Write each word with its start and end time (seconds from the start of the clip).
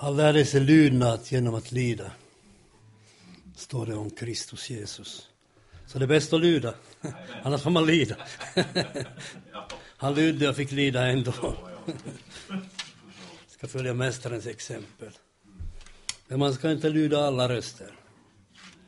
Han 0.00 0.16
lärde 0.16 0.44
sig 0.44 0.60
lydnad 0.60 1.20
genom 1.24 1.54
att 1.54 1.72
lida. 1.72 2.10
Står 3.56 3.86
det 3.86 3.94
om 3.94 4.10
Kristus 4.10 4.70
Jesus. 4.70 5.28
Så 5.86 5.98
det 5.98 6.04
är 6.04 6.06
bäst 6.06 6.32
att 6.32 6.40
lyda, 6.40 6.74
annars 7.42 7.62
får 7.62 7.70
man 7.70 7.86
lida. 7.86 8.16
Han 9.96 10.14
lydde 10.14 10.48
och 10.48 10.56
fick 10.56 10.72
lida 10.72 11.06
ändå. 11.06 11.32
Ska 13.48 13.68
följa 13.68 13.94
Mästarens 13.94 14.46
exempel. 14.46 15.10
Men 16.28 16.38
man 16.38 16.54
ska 16.54 16.72
inte 16.72 16.88
lyda 16.88 17.24
alla 17.24 17.48
röster. 17.48 17.92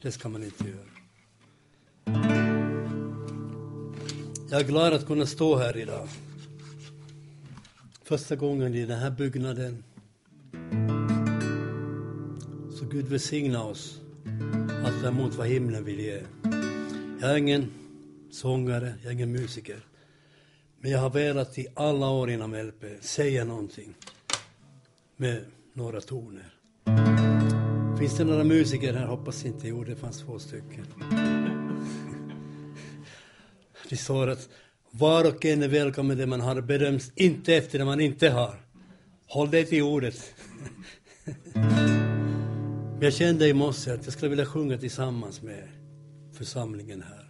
Det 0.03 0.13
ska 0.13 0.29
man 0.29 0.45
inte 0.45 0.65
göra. 0.65 0.91
Jag 4.51 4.61
är 4.61 4.65
glad 4.65 4.93
att 4.93 5.07
kunna 5.07 5.27
stå 5.27 5.57
här 5.57 5.77
idag. 5.77 6.09
Första 8.05 8.37
gången 8.37 8.75
i 8.75 8.87
den 8.87 8.99
här 8.99 9.11
byggnaden. 9.11 9.85
Så 12.81 12.87
Gud 12.87 13.09
välsigna 13.09 13.65
oss 13.65 14.01
att 14.85 15.03
ta 15.03 15.09
emot 15.09 15.35
vad 15.35 15.47
himlen 15.47 15.85
vill 15.85 16.01
ge. 16.01 16.23
Jag 17.21 17.31
är 17.31 17.37
ingen 17.37 17.71
sångare, 18.31 18.95
jag 19.03 19.11
är 19.11 19.15
ingen 19.15 19.33
musiker. 19.33 19.77
Men 20.81 20.91
jag 20.91 20.99
har 20.99 21.11
velat 21.11 21.59
i 21.59 21.67
alla 21.75 22.09
år 22.09 22.31
inom 22.31 22.55
LP 22.55 22.85
säga 23.01 23.45
någonting 23.45 23.95
med 25.17 25.45
några 25.73 26.01
toner. 26.01 26.55
Finns 27.99 28.17
det 28.17 28.25
några 28.25 28.45
musiker 28.45 28.95
här? 28.95 29.07
Hoppas 29.07 29.45
inte. 29.45 29.69
Jo, 29.69 29.85
det 29.85 29.97
fanns 29.97 30.19
två 30.19 30.39
stycken. 30.39 30.87
Det 33.89 33.97
står 33.97 34.29
att 34.29 34.49
var 34.91 35.29
och 35.29 35.45
en 35.45 35.63
är 35.63 35.69
välkommen 35.69 36.19
det 36.19 36.27
man 36.27 36.41
har, 36.41 36.61
bedöms 36.61 37.13
inte 37.15 37.55
efter 37.55 37.79
det 37.79 37.85
man 37.85 38.01
inte 38.01 38.31
har. 38.31 38.61
Håll 39.27 39.51
dig 39.51 39.67
till 39.67 39.83
ordet. 39.83 40.35
Men 43.01 43.05
jag 43.05 43.15
kände 43.15 43.49
i 43.49 43.55
morse 43.55 43.91
att 43.91 44.05
jag 44.05 44.13
skulle 44.13 44.29
vilja 44.29 44.47
sjunga 44.47 44.79
tillsammans 44.79 45.43
med 45.43 45.69
församlingen 46.33 47.03
här. 47.03 47.29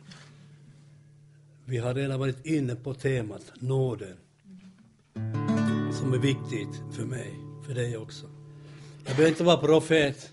Vi 1.64 1.78
har 1.78 1.94
redan 1.94 2.20
varit 2.20 2.46
inne 2.46 2.74
på 2.74 2.94
temat 2.94 3.52
nåden, 3.54 4.16
som 5.92 6.12
är 6.12 6.18
viktigt 6.18 6.82
för 6.92 7.04
mig, 7.04 7.34
för 7.66 7.74
dig 7.74 7.96
också. 7.96 8.26
Jag 9.06 9.16
behöver 9.16 9.28
inte 9.28 9.44
vara 9.44 9.56
profet 9.56 10.32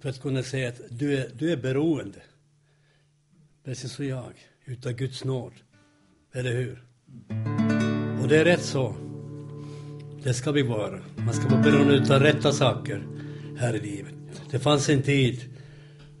för 0.00 0.08
att 0.08 0.22
kunna 0.22 0.42
säga 0.42 0.68
att 0.68 0.80
du 0.90 1.18
är, 1.18 1.30
du 1.38 1.52
är 1.52 1.56
beroende, 1.56 2.22
precis 3.64 3.92
som 3.92 4.06
jag, 4.06 4.32
utav 4.64 4.92
Guds 4.92 5.24
nåd. 5.24 5.52
Eller 6.32 6.52
hur? 6.52 6.84
Och 8.22 8.28
det 8.28 8.38
är 8.38 8.44
rätt 8.44 8.64
så. 8.64 8.94
Det 10.22 10.34
ska 10.34 10.52
vi 10.52 10.62
vara. 10.62 11.00
Man 11.16 11.34
ska 11.34 11.48
vara 11.48 11.62
beroende 11.62 11.94
utav 11.94 12.22
rätta 12.22 12.52
saker 12.52 13.06
här 13.56 13.74
i 13.74 13.80
livet. 13.80 14.19
Det 14.50 14.58
fanns 14.58 14.88
en 14.88 15.02
tid 15.02 15.40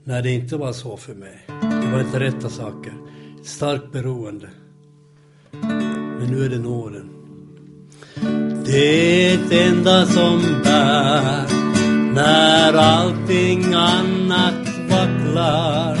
när 0.04 0.22
det 0.22 0.30
inte 0.30 0.56
var 0.56 0.72
så 0.72 0.96
för 0.96 1.14
mig. 1.14 1.46
Det 1.60 1.90
var 1.92 2.00
inte 2.00 2.20
rätta 2.20 2.48
saker. 2.48 2.92
Ett 3.40 3.46
starkt 3.46 3.92
beroende. 3.92 4.48
Men 6.18 6.26
nu 6.30 6.44
är 6.44 6.48
det 6.48 6.58
nåden. 6.58 7.10
Det 8.64 9.52
enda 9.52 10.06
som 10.06 10.42
bär 10.64 11.46
när 12.14 12.72
allting 12.72 13.74
annat 13.74 14.68
vacklar. 14.90 15.98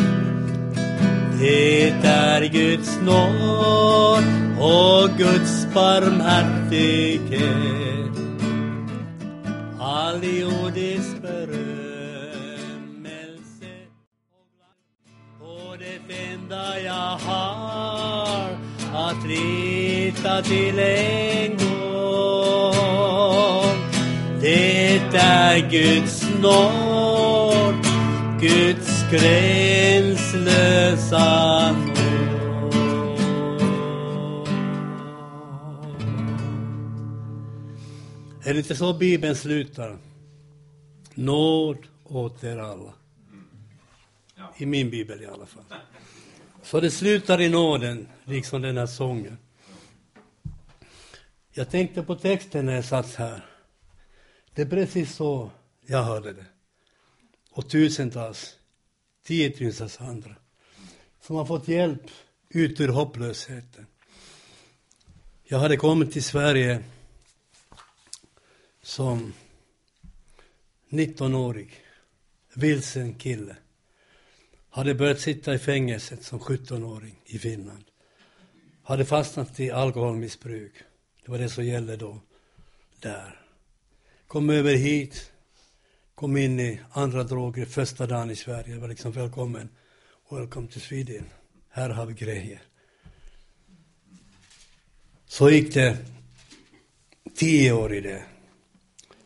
Det 1.40 1.90
är 1.90 2.44
Guds 2.52 2.98
nåd 3.02 4.24
och 4.58 5.10
Guds 5.18 5.66
barmhärtighet. 5.74 7.70
Enda 16.50 16.80
jag 16.80 17.18
har 17.18 18.58
att 18.94 19.26
lita 19.26 20.42
till 20.42 20.78
en 20.78 21.50
gång 21.50 21.70
det 24.40 24.98
är 25.14 25.70
Guds 25.70 26.24
nåd, 26.42 27.74
Guds 28.40 29.10
gränslösa 29.10 30.52
nåd. 31.72 31.96
Är 38.44 38.52
det 38.52 38.58
inte 38.58 38.76
så 38.76 38.92
Bibeln 38.92 39.36
slutar? 39.36 39.98
Nåd 41.14 41.78
åt 42.04 42.44
er 42.44 42.58
alla. 42.58 42.92
I 44.56 44.66
min 44.66 44.90
bibel 44.90 45.22
i 45.22 45.26
alla 45.26 45.46
fall. 45.46 45.64
Så 46.62 46.80
det 46.80 46.90
slutar 46.90 47.40
i 47.40 47.48
nåden, 47.48 48.08
liksom 48.24 48.62
den 48.62 48.76
här 48.76 48.86
sången. 48.86 49.38
Jag 51.52 51.70
tänkte 51.70 52.02
på 52.02 52.14
texten 52.14 52.66
när 52.66 52.74
jag 52.74 52.84
satt 52.84 53.14
här. 53.14 53.46
Det 54.54 54.62
är 54.62 54.66
precis 54.66 55.14
så 55.14 55.50
jag 55.86 56.02
hörde 56.02 56.32
det. 56.32 56.46
Och 57.50 57.70
tusentals, 57.70 58.56
tiotusentals 59.24 60.00
andra 60.00 60.36
som 61.20 61.36
har 61.36 61.44
fått 61.44 61.68
hjälp 61.68 62.02
ut 62.48 62.80
ur 62.80 62.88
hopplösheten. 62.88 63.86
Jag 65.44 65.58
hade 65.58 65.76
kommit 65.76 66.12
till 66.12 66.24
Sverige 66.24 66.84
som 68.82 69.32
19-årig, 70.88 71.84
vilsen 72.54 73.14
kille. 73.14 73.56
Hade 74.70 74.94
börjat 74.94 75.20
sitta 75.20 75.54
i 75.54 75.58
fängelset 75.58 76.22
som 76.24 76.40
17-åring 76.40 77.20
i 77.24 77.38
Finland. 77.38 77.84
Hade 78.82 79.04
fastnat 79.04 79.60
i 79.60 79.70
alkoholmissbruk. 79.70 80.72
Det 81.24 81.30
var 81.30 81.38
det 81.38 81.48
som 81.48 81.64
gällde 81.64 81.96
då, 81.96 82.20
där. 83.00 83.40
Kom 84.26 84.50
över 84.50 84.74
hit, 84.74 85.32
kom 86.14 86.36
in 86.36 86.60
i 86.60 86.80
andra 86.92 87.24
droger 87.24 87.66
första 87.66 88.06
dagen 88.06 88.30
i 88.30 88.36
Sverige. 88.36 88.74
Det 88.74 88.80
var 88.80 88.88
liksom 88.88 89.12
välkommen, 89.12 89.68
welcome 90.30 90.68
to 90.68 90.80
Sweden. 90.80 91.24
Här 91.68 91.90
har 91.90 92.06
vi 92.06 92.14
grejer. 92.14 92.62
Så 95.26 95.50
gick 95.50 95.74
det 95.74 95.98
tio 97.34 97.72
år 97.72 97.94
i 97.94 98.00
det. 98.00 98.22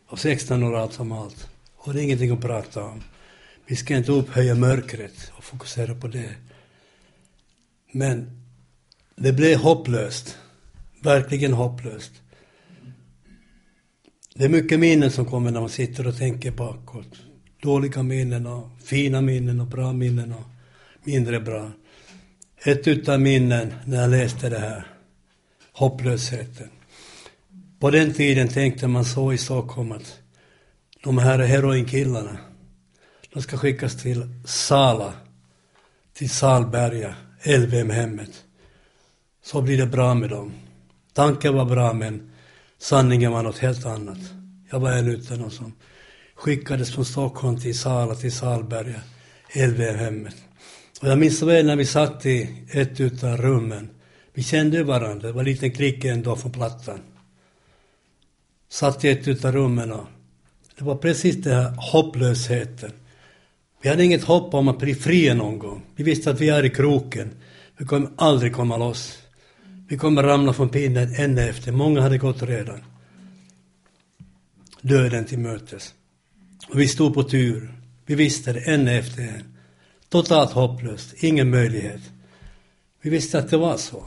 Och 0.06 0.18
16 0.18 0.62
år 0.62 0.76
allt 0.76 0.92
som 0.92 1.12
allt. 1.12 1.48
Och 1.74 1.94
det 1.94 2.00
är 2.00 2.04
ingenting 2.04 2.30
att 2.30 2.40
prata 2.40 2.84
om. 2.84 3.02
Vi 3.66 3.76
ska 3.76 3.96
inte 3.96 4.12
upphöja 4.12 4.54
mörkret 4.54 5.32
och 5.36 5.44
fokusera 5.44 5.94
på 5.94 6.08
det. 6.08 6.34
Men 7.92 8.42
det 9.16 9.32
blev 9.32 9.58
hopplöst. 9.58 10.38
Verkligen 11.02 11.52
hopplöst. 11.52 12.12
Det 14.34 14.44
är 14.44 14.48
mycket 14.48 14.80
minnen 14.80 15.10
som 15.10 15.26
kommer 15.26 15.50
när 15.50 15.60
man 15.60 15.68
sitter 15.68 16.06
och 16.06 16.16
tänker 16.16 16.50
bakåt. 16.50 17.20
Dåliga 17.62 18.02
minnen 18.02 18.46
och 18.46 18.68
fina 18.84 19.20
minnen 19.20 19.60
och 19.60 19.66
bra 19.66 19.92
minnen 19.92 20.32
och 20.32 20.44
mindre 21.04 21.40
bra. 21.40 21.70
Ett 22.64 22.88
utav 22.88 23.20
minnen 23.20 23.74
när 23.86 24.00
jag 24.00 24.10
läste 24.10 24.48
det 24.48 24.58
här, 24.58 24.86
hopplösheten. 25.72 26.68
På 27.78 27.90
den 27.90 28.12
tiden 28.12 28.48
tänkte 28.48 28.86
man 28.86 29.04
så 29.04 29.32
i 29.32 29.38
Stockholm 29.38 29.92
att 29.92 30.18
de 31.02 31.18
här 31.18 31.38
heroinkillarna, 31.38 32.38
de 33.34 33.42
ska 33.42 33.56
skickas 33.56 34.02
till 34.02 34.28
Sala, 34.44 35.12
till 36.12 36.30
Salberga, 36.30 37.14
LVM-hemmet. 37.44 38.44
Så 39.42 39.62
blir 39.62 39.78
det 39.78 39.86
bra 39.86 40.14
med 40.14 40.30
dem. 40.30 40.52
Tanken 41.12 41.54
var 41.54 41.64
bra 41.64 41.92
men 41.92 42.30
sanningen 42.78 43.32
var 43.32 43.42
något 43.42 43.58
helt 43.58 43.86
annat. 43.86 44.18
Jag 44.70 44.80
var 44.80 44.92
en 44.92 45.08
utav 45.08 45.38
dem 45.38 45.50
som 45.50 45.72
skickades 46.34 46.94
från 46.94 47.04
Stockholm 47.04 47.60
till 47.60 47.78
Sala, 47.78 48.14
till 48.14 48.32
Salberga, 48.32 49.00
LVM-hemmet. 49.54 50.36
Och 51.00 51.08
jag 51.08 51.18
minns 51.18 51.38
så 51.38 51.46
väl 51.46 51.66
när 51.66 51.76
vi 51.76 51.86
satt 51.86 52.26
i 52.26 52.64
ett 52.70 53.00
utav 53.00 53.36
rummen. 53.36 53.90
Vi 54.34 54.42
kände 54.42 54.84
varandra, 54.84 55.26
det 55.26 55.32
var 55.32 55.40
en 55.40 55.46
liten 55.46 55.70
klick 55.70 56.04
ändå 56.04 56.36
från 56.36 56.52
plattan. 56.52 57.00
Satt 58.68 59.04
i 59.04 59.08
ett 59.08 59.28
utav 59.28 59.52
rummen 59.52 59.92
och 59.92 60.06
det 60.78 60.84
var 60.84 60.96
precis 60.96 61.36
den 61.36 61.54
här 61.54 61.74
hopplösheten. 61.92 62.92
Vi 63.84 63.90
hade 63.90 64.04
inget 64.04 64.24
hopp 64.24 64.54
om 64.54 64.68
att 64.68 64.78
bli 64.78 64.94
fria 64.94 65.34
någon 65.34 65.58
gång. 65.58 65.82
Vi 65.96 66.04
visste 66.04 66.30
att 66.30 66.40
vi 66.40 66.48
är 66.48 66.64
i 66.64 66.70
kroken. 66.70 67.30
Vi 67.76 67.84
kommer 67.84 68.10
aldrig 68.16 68.52
komma 68.52 68.76
loss. 68.76 69.18
Vi 69.88 69.96
kommer 69.96 70.22
ramla 70.22 70.52
från 70.52 70.68
pinnen 70.68 71.14
ända 71.14 71.48
efter. 71.48 71.72
Många 71.72 72.00
hade 72.00 72.18
gått 72.18 72.42
redan. 72.42 72.84
Döden 74.80 75.24
till 75.24 75.38
mötes. 75.38 75.94
Och 76.68 76.80
vi 76.80 76.88
stod 76.88 77.14
på 77.14 77.22
tur. 77.22 77.74
Vi 78.06 78.14
visste 78.14 78.52
det, 78.52 78.60
en 78.60 78.88
efter 78.88 79.22
en. 79.22 79.56
Totalt 80.08 80.50
hopplöst, 80.50 81.14
ingen 81.22 81.50
möjlighet. 81.50 82.00
Vi 83.02 83.10
visste 83.10 83.38
att 83.38 83.50
det 83.50 83.56
var 83.56 83.76
så. 83.76 84.04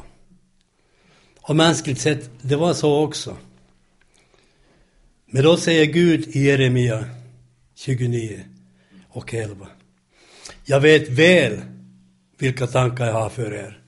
Och 1.42 1.56
mänskligt 1.56 2.02
sett, 2.02 2.30
det 2.42 2.56
var 2.56 2.74
så 2.74 3.04
också. 3.04 3.38
Men 5.26 5.44
då 5.44 5.58
säger 5.58 5.86
Gud 5.86 6.28
i 6.28 6.40
Jeremia 6.40 7.06
29 7.76 8.44
och 9.18 9.34
11. 9.34 9.68
Jag 10.66 10.80
vet 10.80 11.10
väl 11.10 11.62
vilka 12.38 12.68
tankar 12.68 13.06
jag 13.06 13.14
har 13.14 13.30
för 13.30 13.54
er, 13.54 13.80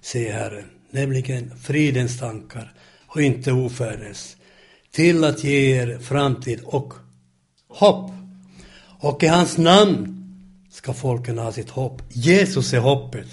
säger 0.00 0.32
Herren, 0.32 0.64
nämligen 0.90 1.58
fridens 1.58 2.18
tankar 2.18 2.72
och 3.06 3.22
inte 3.22 3.52
ofärdens, 3.52 4.36
till 4.90 5.24
att 5.24 5.44
ge 5.44 5.76
er 5.76 5.98
framtid 5.98 6.60
och 6.64 6.94
hopp. 7.68 8.10
Och 8.98 9.22
i 9.22 9.26
hans 9.26 9.58
namn 9.58 10.24
ska 10.70 10.92
folken 10.92 11.38
ha 11.38 11.52
sitt 11.52 11.70
hopp. 11.70 12.02
Jesus 12.08 12.72
är 12.72 12.80
hoppet. 12.80 13.28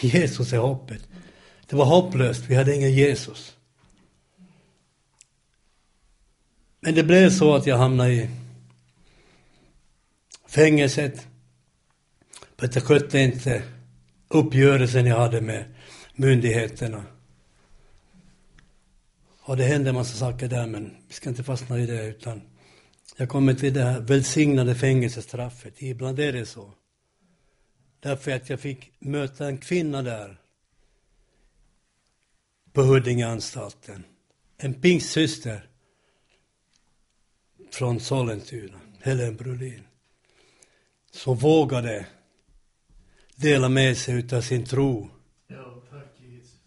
Jesus 0.00 0.52
är 0.52 0.58
hoppet. 0.58 1.08
Det 1.66 1.76
var 1.76 1.84
hopplöst, 1.84 2.44
vi 2.48 2.54
hade 2.54 2.76
ingen 2.76 2.92
Jesus. 2.92 3.56
Men 6.80 6.94
det 6.94 7.02
blev 7.02 7.30
så 7.30 7.54
att 7.54 7.66
jag 7.66 7.78
hamnade 7.78 8.12
i 8.12 8.30
fängelset. 10.58 11.26
För 12.56 12.66
att 12.66 12.74
jag 12.74 12.84
skötte 12.84 13.18
inte 13.18 13.62
uppgörelsen 14.28 15.06
jag 15.06 15.18
hade 15.18 15.40
med 15.40 15.64
myndigheterna. 16.14 17.04
Och 19.40 19.56
det 19.56 19.64
hände 19.64 19.88
en 19.88 19.94
massa 19.94 20.18
saker 20.18 20.48
där, 20.48 20.66
men 20.66 20.96
vi 21.08 21.14
ska 21.14 21.28
inte 21.28 21.44
fastna 21.44 21.78
i 21.78 21.86
det, 21.86 22.06
utan 22.06 22.42
jag 23.16 23.28
kommer 23.28 23.54
till 23.54 23.74
det 23.74 23.82
här 23.82 24.00
välsignade 24.00 24.74
fängelsestraffet. 24.74 25.82
Ibland 25.82 26.20
är 26.20 26.32
det 26.32 26.46
så. 26.46 26.74
Därför 28.00 28.30
att 28.30 28.50
jag 28.50 28.60
fick 28.60 28.92
möta 28.98 29.46
en 29.46 29.58
kvinna 29.58 30.02
där 30.02 30.40
på 32.72 32.82
Huddingeanstalten. 32.82 34.04
En 34.56 34.74
pingstsyster 34.74 35.68
från 37.70 38.00
Sollentuna, 38.00 38.80
Helen 39.00 39.36
Brolin, 39.36 39.87
som 41.10 41.36
vågade 41.36 42.06
dela 43.36 43.68
med 43.68 43.96
sig 43.96 44.26
av 44.32 44.40
sin 44.40 44.64
tro. 44.64 45.10
Ja, 45.48 45.82
tack 45.90 46.20
Jesus. 46.20 46.60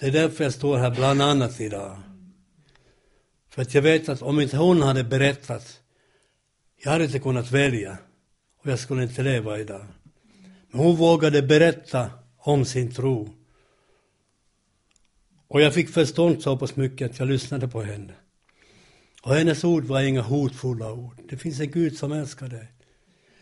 Det 0.00 0.06
är 0.06 0.12
därför 0.12 0.44
jag 0.44 0.54
står 0.54 0.78
här 0.78 0.90
bland 0.90 1.22
annat 1.22 1.60
idag. 1.60 1.98
För 3.48 3.62
att 3.62 3.74
jag 3.74 3.82
vet 3.82 4.08
att 4.08 4.22
om 4.22 4.40
inte 4.40 4.56
hon 4.56 4.82
hade 4.82 5.04
berättat, 5.04 5.80
jag 6.76 6.90
hade 6.90 7.04
inte 7.04 7.18
kunnat 7.18 7.50
välja 7.50 7.98
och 8.62 8.70
jag 8.70 8.78
skulle 8.78 9.02
inte 9.02 9.22
leva 9.22 9.58
idag. 9.58 9.86
Men 10.70 10.80
hon 10.80 10.96
vågade 10.96 11.42
berätta 11.42 12.10
om 12.36 12.64
sin 12.64 12.94
tro. 12.94 13.34
Och 15.48 15.60
jag 15.60 15.74
fick 15.74 15.88
förstånd 15.88 16.42
så 16.42 16.56
pass 16.56 16.76
mycket 16.76 17.10
att 17.10 17.18
jag 17.18 17.28
lyssnade 17.28 17.68
på 17.68 17.82
henne. 17.82 18.14
Och 19.22 19.34
hennes 19.34 19.64
ord 19.64 19.84
var 19.84 20.00
inga 20.00 20.22
hotfulla 20.22 20.92
ord. 20.92 21.20
Det 21.28 21.36
finns 21.36 21.60
en 21.60 21.70
Gud 21.70 21.96
som 21.96 22.12
älskar 22.12 22.48
dig. 22.48 22.72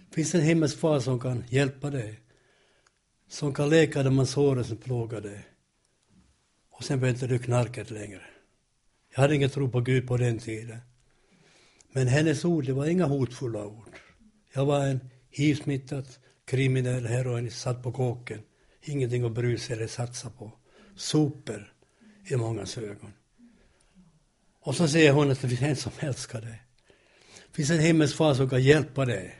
Det 0.08 0.14
finns 0.14 0.34
en 0.34 0.40
himmelsk 0.40 0.78
far 0.78 1.00
som 1.00 1.20
kan 1.20 1.44
hjälpa 1.48 1.90
dig. 1.90 2.20
Som 3.28 3.54
kan 3.54 3.68
läka 3.68 4.02
de 4.02 4.26
såren 4.26 4.64
som 4.64 4.76
plågar 4.76 5.20
dig. 5.20 5.46
Och 6.70 6.84
sen 6.84 7.00
behöver 7.00 7.14
inte 7.14 7.26
du 7.26 7.38
knarket 7.38 7.90
längre. 7.90 8.22
Jag 9.14 9.20
hade 9.20 9.34
ingen 9.34 9.50
tro 9.50 9.70
på 9.70 9.80
Gud 9.80 10.08
på 10.08 10.16
den 10.16 10.38
tiden. 10.38 10.78
Men 11.92 12.06
hennes 12.08 12.44
ord, 12.44 12.64
det 12.64 12.72
var 12.72 12.86
inga 12.86 13.04
hotfulla 13.04 13.66
ord. 13.66 13.98
Jag 14.52 14.66
var 14.66 14.86
en 14.86 15.00
hiv-smittad, 15.30 16.06
kriminell 16.44 17.06
heroinist, 17.06 17.60
satt 17.60 17.82
på 17.82 17.92
kåken. 17.92 18.40
Ingenting 18.82 19.24
att 19.24 19.32
bry 19.32 19.58
sig 19.58 19.76
eller 19.76 19.86
satsa 19.86 20.30
på. 20.30 20.52
Super 20.96 21.72
i 22.24 22.36
mångas 22.36 22.78
ögon. 22.78 23.12
Och 24.60 24.74
så 24.74 24.88
säger 24.88 25.12
hon 25.12 25.30
att 25.30 25.40
det 25.40 25.48
finns 25.48 25.62
en 25.62 25.76
som 25.76 25.92
älskar 25.98 26.40
dig. 26.40 26.62
Det 27.48 27.56
finns 27.56 27.70
en 27.70 27.80
himmelsk 27.80 28.16
far 28.16 28.34
som 28.34 28.50
kan 28.50 28.62
hjälpa 28.62 29.04
dig. 29.04 29.38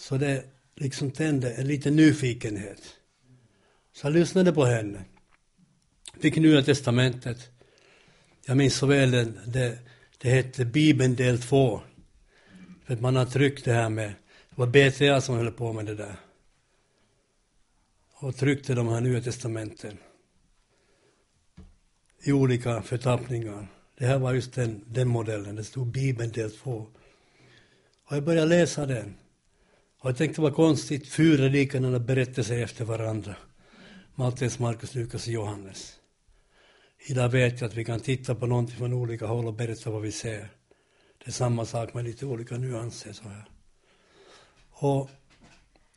Så 0.00 0.16
det 0.16 0.44
liksom 0.74 1.10
tände 1.10 1.52
en 1.52 1.66
liten 1.66 1.96
nyfikenhet. 1.96 2.82
Så 3.92 4.06
jag 4.06 4.14
lyssnade 4.14 4.52
på 4.52 4.64
henne. 4.64 5.04
Fick 6.20 6.36
Nya 6.36 6.62
Testamentet. 6.62 7.50
Jag 8.46 8.56
minns 8.56 8.74
så 8.74 8.86
väl 8.86 9.10
det, 9.10 9.24
det, 9.46 9.78
det 10.18 10.30
hette 10.30 10.64
Bibeln 10.64 11.14
del 11.14 11.42
2. 11.42 11.80
För 12.84 12.94
att 12.94 13.00
man 13.00 13.16
har 13.16 13.24
tryckt 13.24 13.64
det 13.64 13.72
här 13.72 13.88
med, 13.88 14.08
det 14.50 14.56
var 14.56 14.66
BTA 14.66 15.20
som 15.20 15.36
höll 15.36 15.52
på 15.52 15.72
med 15.72 15.86
det 15.86 15.94
där. 15.94 16.16
Och 18.12 18.36
tryckte 18.36 18.74
de 18.74 18.88
här 18.88 19.00
Nya 19.00 19.20
Testamenten 19.20 19.96
i 22.22 22.32
olika 22.32 22.82
förtappningar. 22.82 23.66
Det 23.98 24.06
här 24.06 24.18
var 24.18 24.34
just 24.34 24.54
den, 24.54 24.84
den 24.86 25.08
modellen, 25.08 25.56
det 25.56 25.64
stod 25.64 25.86
Bibeln 25.86 26.32
del 26.32 26.50
2. 26.50 26.86
Och 28.04 28.16
jag 28.16 28.24
började 28.24 28.48
läsa 28.48 28.86
den. 28.86 29.14
Och 30.00 30.10
jag 30.10 30.16
tänkte 30.16 30.40
vad 30.40 30.54
konstigt, 30.54 31.08
fyra 31.08 31.48
likadana 31.48 31.98
berättelser 31.98 32.62
efter 32.62 32.84
varandra. 32.84 33.36
Maltes, 34.14 34.58
Markus, 34.58 34.94
Lukas 34.94 35.26
och 35.26 35.32
Johannes. 35.32 35.92
Idag 37.06 37.28
vet 37.28 37.60
jag 37.60 37.68
att 37.68 37.76
vi 37.76 37.84
kan 37.84 38.00
titta 38.00 38.34
på 38.34 38.46
någonting 38.46 38.76
från 38.76 38.92
olika 38.92 39.26
håll 39.26 39.46
och 39.46 39.54
berätta 39.54 39.90
vad 39.90 40.02
vi 40.02 40.12
ser. 40.12 40.48
Det 41.18 41.26
är 41.26 41.30
samma 41.30 41.66
sak 41.66 41.94
med 41.94 42.04
lite 42.04 42.26
olika 42.26 42.56
nyanser 42.56 43.12
så 43.12 43.28
här. 43.28 43.44
Och 44.70 45.10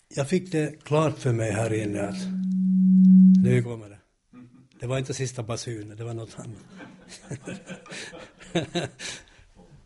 jag 0.07 0.29
fick 0.29 0.51
det 0.51 0.83
klart 0.83 1.17
för 1.17 1.31
mig 1.31 1.51
här 1.51 1.73
inne 1.73 2.01
att 2.07 2.27
nu 3.43 3.63
kommer 3.63 3.89
det. 3.89 3.99
Det 4.79 4.87
var 4.87 4.97
inte 4.97 5.13
sista 5.13 5.43
basunen, 5.43 5.97
det 5.97 6.03
var 6.03 6.13
något 6.13 6.37
annat. 6.39 6.63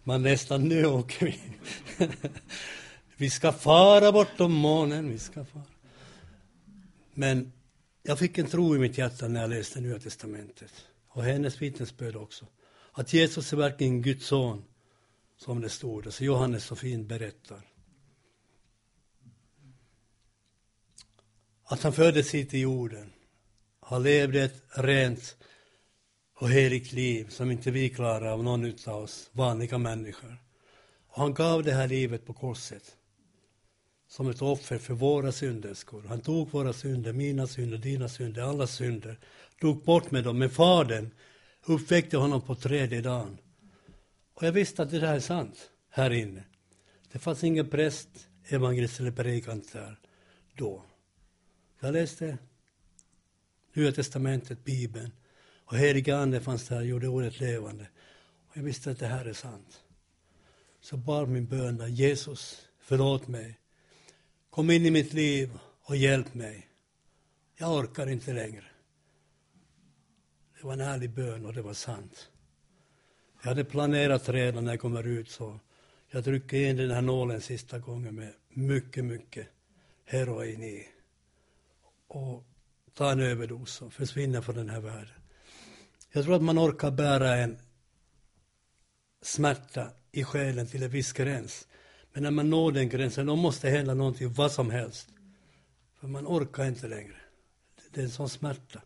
Man 0.04 0.24
nästan, 0.24 0.64
nu 0.64 0.86
åker 0.86 1.26
vi. 1.26 1.40
vi 3.18 3.30
ska 3.30 3.52
fara 3.52 4.12
bortom 4.12 4.54
månen, 4.54 5.10
vi 5.10 5.20
ska 5.20 5.46
fara. 5.46 5.64
Men 7.14 7.52
jag 8.04 8.20
fick 8.20 8.38
en 8.38 8.48
tro 8.48 8.76
i 8.76 8.80
mitt 8.80 8.98
hjärta 8.98 9.28
när 9.28 9.42
jag 9.42 9.50
läste 9.50 9.82
Nya 9.82 10.00
Testamentet. 10.00 10.74
Och 11.08 11.24
hennes 11.24 11.62
vittnesbörd 11.62 12.16
också. 12.16 12.46
Att 12.92 13.14
Jesus 13.14 13.54
är 13.54 13.58
verkligen 13.58 14.02
Guds 14.02 14.26
son, 14.26 14.64
som 15.38 15.62
det 15.62 15.70
stod. 15.70 16.14
Så 16.14 16.24
Johannes 16.24 16.64
så 16.64 16.76
fint 16.76 17.08
berättar. 17.08 17.62
Att 21.64 21.84
han 21.84 21.94
föddes 21.94 22.34
hit 22.34 22.54
i 22.54 22.60
jorden. 22.60 23.14
Han 23.80 24.04
levde 24.04 24.44
ett 24.44 24.64
rent 24.70 25.38
och 26.36 26.50
heligt 26.50 26.92
liv 26.92 27.30
som 27.30 27.52
inte 27.52 27.72
vi 27.72 27.90
klarar 27.90 28.32
av 28.32 28.44
någon 28.44 28.74
av 28.86 29.04
oss 29.04 29.30
vanliga 29.32 29.78
människor. 29.78 30.38
Och 31.08 31.22
han 31.22 31.34
gav 31.34 31.64
det 31.64 31.74
här 31.74 31.88
livet 31.88 32.26
på 32.26 32.34
korset 32.34 32.98
som 34.08 34.30
ett 34.30 34.42
offer 34.42 34.78
för 34.78 34.94
våra 34.94 35.32
synders 35.32 35.78
skull. 35.78 36.06
Han 36.08 36.22
tog 36.22 36.52
våra 36.52 36.74
synder, 36.74 37.14
mina 37.14 37.48
synder, 37.48 37.78
dina 37.78 38.10
synder, 38.10 38.42
alla 38.42 38.68
synder, 38.68 39.20
tog 39.60 39.84
bort 39.84 40.12
med 40.12 40.24
dem. 40.24 40.38
Men 40.40 40.50
Fadern 40.50 41.12
uppväckte 41.66 42.18
honom 42.18 42.42
på 42.42 42.56
tredje 42.56 43.02
dagen. 43.02 43.38
Och 44.34 44.44
jag 44.44 44.52
visste 44.52 44.84
att 44.84 44.92
det 44.92 45.00
där 45.00 45.16
är 45.16 45.20
sant 45.20 45.72
här 45.90 46.12
inne. 46.12 46.44
Det 47.12 47.20
fanns 47.20 47.44
ingen 47.44 47.70
präst, 47.70 48.10
evangelist 48.48 49.00
eller 49.00 49.12
predikant 49.12 49.74
där 49.74 50.00
då. 50.56 50.84
Jag 51.80 51.94
läste 51.94 52.38
Nya 53.74 53.92
Testamentet, 53.92 54.64
Bibeln. 54.64 55.12
Och 55.66 55.78
Helige 55.78 56.18
Ande 56.18 56.42
fanns 56.42 56.68
där 56.68 56.78
och 56.78 56.86
gjorde 56.86 57.08
ordet 57.08 57.40
levande. 57.40 57.88
Och 58.48 58.58
jag 58.58 58.64
visste 58.64 58.92
att 58.92 59.00
det 59.00 59.08
här 59.08 59.26
är 59.26 59.34
sant. 59.34 59.84
Så 60.82 60.98
bar 60.98 61.26
min 61.26 61.46
bön 61.46 61.78
där, 61.78 61.88
Jesus, 61.88 62.68
förlåt 62.80 63.28
mig. 63.28 63.60
Kom 64.58 64.70
in 64.70 64.86
i 64.86 64.92
mitt 64.92 65.14
liv 65.14 65.60
och 65.84 65.96
hjälp 65.96 66.34
mig. 66.34 66.68
Jag 67.56 67.72
orkar 67.72 68.10
inte 68.10 68.34
längre. 68.34 68.64
Det 70.58 70.66
var 70.66 70.74
en 70.74 70.82
ärlig 70.82 71.10
bön 71.10 71.46
och 71.46 71.54
det 71.54 71.62
var 71.62 71.74
sant. 71.74 72.30
Jag 73.42 73.50
hade 73.50 73.66
planerat 73.66 74.30
redan 74.30 74.66
när 74.66 74.72
jag 74.72 74.80
kommer 74.80 75.08
ut 75.08 75.32
så 75.32 75.60
jag 76.10 76.24
trycker 76.24 76.58
in 76.58 76.78
den 76.78 76.92
här 76.92 77.02
nålen 77.02 77.42
sista 77.42 77.80
gången 77.80 78.16
med 78.16 78.34
mycket, 78.50 79.06
mycket 79.06 79.48
heroin 80.06 80.64
i. 80.64 80.88
Och 82.08 82.44
tar 82.94 83.12
en 83.12 83.20
överdos 83.20 83.82
och 83.82 83.94
försvinner 83.94 84.42
från 84.42 84.56
den 84.56 84.70
här 84.70 84.82
världen. 84.82 85.22
Jag 86.12 86.24
tror 86.24 86.36
att 86.36 86.44
man 86.44 86.60
orkar 86.60 86.92
bära 86.92 87.36
en 87.36 87.58
smärta 89.22 89.92
i 90.12 90.24
själen 90.24 90.68
till 90.68 90.84
en 90.84 90.90
viss 90.90 91.14
gräns. 91.14 91.68
Men 92.18 92.24
när 92.24 92.32
man 92.32 92.50
når 92.50 92.72
den 92.72 92.90
gränsen, 92.90 93.26
då 93.26 93.36
måste 93.36 93.70
hända 93.70 93.94
någonting, 93.94 94.34
vad 94.34 94.52
som 94.52 94.70
helst. 94.70 95.08
För 96.00 96.08
man 96.08 96.28
orkar 96.28 96.66
inte 96.66 96.88
längre. 96.88 97.16
Det 97.92 98.02
är 98.02 98.06
en 98.06 98.12
sån 98.12 98.30
smärta. 98.30 98.82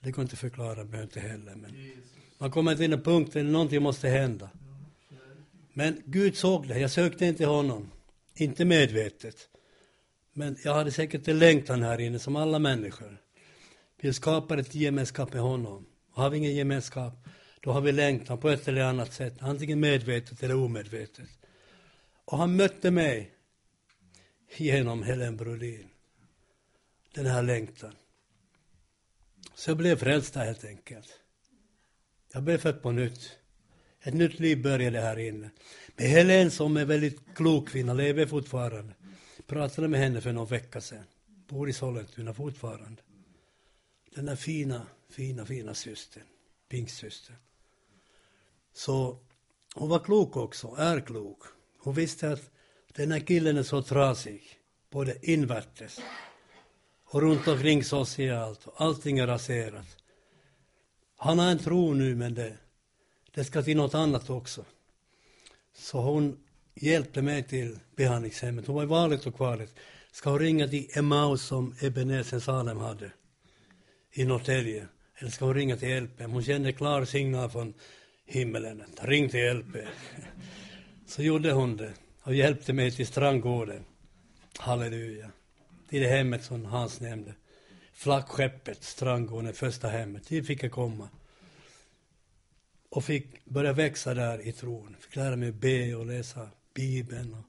Det 0.00 0.10
går 0.10 0.22
inte 0.22 0.32
att 0.32 0.38
förklara, 0.38 0.84
behöver 0.84 1.02
inte 1.02 1.20
heller. 1.20 1.54
Men 1.54 1.92
man 2.38 2.50
kommer 2.50 2.76
till 2.76 2.92
en 2.92 3.02
punkt 3.02 3.32
där 3.32 3.42
någonting 3.42 3.82
måste 3.82 4.08
hända. 4.08 4.50
Men 5.72 6.02
Gud 6.04 6.36
såg 6.36 6.68
det. 6.68 6.78
Jag 6.78 6.90
sökte 6.90 7.26
inte 7.26 7.46
honom. 7.46 7.90
Inte 8.34 8.64
medvetet. 8.64 9.48
Men 10.32 10.56
jag 10.64 10.74
hade 10.74 10.90
säkert 10.90 11.28
en 11.28 11.38
längtan 11.38 11.82
här 11.82 12.00
inne, 12.00 12.18
som 12.18 12.36
alla 12.36 12.58
människor. 12.58 13.18
Vi 14.00 14.12
skapar 14.12 14.58
ett 14.58 14.74
gemenskap 14.74 15.32
med 15.32 15.42
honom. 15.42 15.86
Och 16.12 16.22
har 16.22 16.30
vi 16.30 16.38
ingen 16.38 16.54
gemenskap, 16.54 17.12
då 17.60 17.72
har 17.72 17.80
vi 17.80 17.92
längtan 17.92 18.38
på 18.38 18.48
ett 18.48 18.68
eller 18.68 18.82
annat 18.82 19.12
sätt, 19.12 19.34
antingen 19.40 19.80
medvetet 19.80 20.42
eller 20.42 20.56
omedvetet. 20.56 21.28
Och 22.26 22.38
han 22.38 22.56
mötte 22.56 22.90
mig 22.90 23.34
genom 24.56 25.02
Helen 25.02 25.36
Brolin. 25.36 25.88
Den 27.14 27.26
här 27.26 27.42
längtan. 27.42 27.92
Så 29.54 29.70
jag 29.70 29.76
blev 29.76 29.96
frälst 29.96 30.34
helt 30.34 30.64
enkelt. 30.64 31.20
Jag 32.32 32.42
blev 32.42 32.58
född 32.58 32.82
på 32.82 32.92
nytt. 32.92 33.38
Ett 34.00 34.14
nytt 34.14 34.38
liv 34.38 34.62
började 34.62 35.00
här 35.00 35.18
inne. 35.18 35.50
Med 35.96 36.08
Helen 36.08 36.50
som 36.50 36.76
är 36.76 36.84
väldigt 36.84 37.34
klok 37.34 37.68
kvinna, 37.68 37.92
lever 37.94 38.26
fortfarande. 38.26 38.94
Pratade 39.46 39.88
med 39.88 40.00
henne 40.00 40.20
för 40.20 40.32
någon 40.32 40.46
vecka 40.46 40.80
sedan. 40.80 41.04
Bor 41.48 41.68
i 41.68 41.72
Sollentuna 41.72 42.34
fortfarande. 42.34 43.02
Den 44.14 44.26
där 44.26 44.36
fina, 44.36 44.86
fina, 45.08 45.46
fina 45.46 45.74
systern. 45.74 46.24
Pingstsystern. 46.68 47.36
Så 48.72 49.18
hon 49.74 49.88
var 49.88 49.98
klok 49.98 50.36
också, 50.36 50.74
är 50.78 51.00
klok. 51.00 51.55
Hon 51.78 51.94
visste 51.94 52.32
att 52.32 52.50
den 52.94 53.12
här 53.12 53.20
killen 53.20 53.56
är 53.56 53.62
så 53.62 53.82
trasig, 53.82 54.42
både 54.90 55.16
invärtes 55.22 56.00
och 57.04 57.22
runt 57.22 57.48
omkring 57.48 57.84
socialt. 57.84 58.66
Och 58.66 58.80
allting 58.80 59.18
är 59.18 59.26
raserat. 59.26 59.96
Han 61.16 61.38
har 61.38 61.50
en 61.50 61.58
tro 61.58 61.94
nu, 61.94 62.14
men 62.14 62.34
det, 62.34 62.56
det 63.34 63.44
ska 63.44 63.62
till 63.62 63.76
något 63.76 63.94
annat 63.94 64.30
också. 64.30 64.64
Så 65.74 66.00
hon 66.00 66.36
hjälpte 66.74 67.22
mig 67.22 67.42
till 67.42 67.78
behandlingshemmet. 67.96 68.66
Hon 68.66 68.76
var 68.76 68.82
i 68.82 68.86
valet 68.86 69.26
och 69.26 69.36
kvalet. 69.36 69.74
Ska 70.12 70.30
hon 70.30 70.38
ringa 70.38 70.68
till 70.68 70.90
Emmaus 70.94 71.42
som 71.42 71.74
Ebenezer 71.80 72.40
Salem 72.40 72.78
hade 72.78 73.10
i 74.12 74.24
Norrtälje? 74.24 74.88
Eller 75.18 75.30
ska 75.30 75.44
hon 75.44 75.54
ringa 75.54 75.76
till 75.76 76.02
LP? 76.02 76.22
Hon 76.22 76.42
kände 76.42 76.72
klar 76.72 77.04
signal 77.04 77.50
från 77.50 77.74
himmelen. 78.26 78.82
Ring 79.00 79.28
till 79.28 79.56
LP. 79.56 79.76
Så 81.06 81.22
gjorde 81.22 81.52
hon 81.52 81.76
det 81.76 81.94
och 82.22 82.34
hjälpte 82.34 82.72
mig 82.72 82.90
till 82.90 83.06
Strandgården. 83.06 83.84
Halleluja. 84.58 85.30
Till 85.88 86.02
det 86.02 86.08
hemmet 86.08 86.44
som 86.44 86.64
Hans 86.64 87.00
nämnde. 87.00 87.34
Flaggskeppet, 87.92 88.84
Strandgården, 88.84 89.52
första 89.52 89.88
hemmet. 89.88 90.28
Dit 90.28 90.46
fick 90.46 90.62
jag 90.62 90.72
komma. 90.72 91.08
Och 92.88 93.04
fick 93.04 93.44
börja 93.44 93.72
växa 93.72 94.14
där 94.14 94.46
i 94.46 94.52
tron. 94.52 94.96
Fick 95.00 95.16
lära 95.16 95.36
mig 95.36 95.52
be 95.52 95.94
och 95.94 96.06
läsa 96.06 96.48
Bibeln. 96.74 97.34
Och 97.34 97.44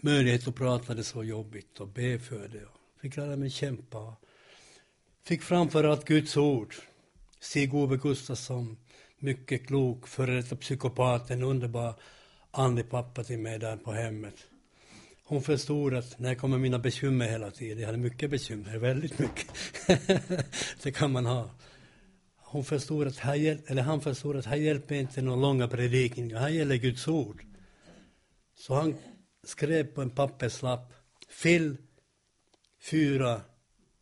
möjlighet 0.00 0.48
att 0.48 0.54
prata 0.54 0.94
det 0.94 1.04
så 1.04 1.24
jobbigt 1.24 1.80
och 1.80 1.88
be 1.88 2.18
för 2.18 2.48
det. 2.48 2.64
Och 2.64 3.00
fick 3.00 3.16
lära 3.16 3.36
mig 3.36 3.50
kämpa. 3.50 4.16
Fick 5.24 5.42
framföra 5.42 5.90
allt 5.90 6.04
Guds 6.04 6.36
ord. 6.36 6.74
Stig-Ove 7.40 7.96
Gustafsson, 7.96 8.76
mycket 9.24 9.66
klok, 9.66 10.08
före 10.08 10.34
detta 10.34 10.56
psykopat, 10.56 11.30
en 11.30 11.42
underbar 11.42 11.94
andlig 12.50 12.90
pappa 12.90 13.24
till 13.24 13.38
mig 13.38 13.58
där 13.58 13.76
på 13.76 13.92
hemmet. 13.92 14.34
Hon 15.24 15.42
förstod 15.42 15.94
att 15.94 16.18
när 16.18 16.34
kommer 16.34 16.58
mina 16.58 16.78
bekymmer 16.78 17.28
hela 17.28 17.50
tiden. 17.50 17.78
Jag 17.78 17.86
hade 17.86 17.98
mycket 17.98 18.30
bekymmer, 18.30 18.78
väldigt 18.78 19.18
mycket. 19.18 19.46
det 20.82 20.92
kan 20.92 21.12
man 21.12 21.26
ha. 21.26 21.50
Hon 22.36 22.64
förstod 22.64 23.06
att 23.06 23.16
här, 23.16 23.58
eller 23.66 23.82
han 23.82 24.00
förstod 24.00 24.36
att 24.36 24.46
här 24.46 24.56
hjälper 24.56 24.94
inte 24.94 25.22
några 25.22 25.40
långa 25.40 25.68
predikningar, 25.68 26.38
här 26.38 26.48
gäller 26.48 26.76
Guds 26.76 27.08
ord. 27.08 27.44
Så 28.54 28.74
han 28.74 28.96
skrev 29.44 29.84
på 29.84 30.02
en 30.02 30.10
papperslapp, 30.10 30.92
Fill 31.28 31.76
4, 32.90 33.40